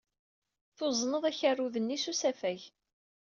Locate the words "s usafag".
2.03-2.61